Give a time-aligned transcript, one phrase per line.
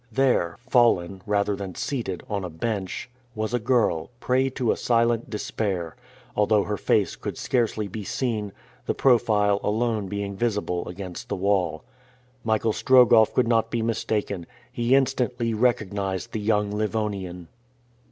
[0.11, 5.29] There, fallen, rather than seated, on a bench, was a girl, prey to a silent
[5.29, 5.95] despair,
[6.35, 8.51] although her face could scarcely be seen,
[8.87, 11.83] the profile alone being visible against the wall.
[12.43, 14.47] Michael Strogoff could not be mistaken.
[14.71, 17.49] He instantly recognized the young Livonian.